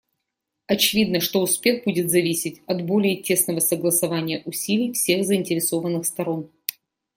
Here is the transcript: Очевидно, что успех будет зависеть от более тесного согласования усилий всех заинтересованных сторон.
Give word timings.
Очевидно, 0.65 1.19
что 1.19 1.41
успех 1.43 1.83
будет 1.83 2.09
зависеть 2.09 2.63
от 2.65 2.83
более 2.83 3.17
тесного 3.17 3.59
согласования 3.59 4.41
усилий 4.45 4.93
всех 4.93 5.23
заинтересованных 5.27 6.07
сторон. 6.07 6.49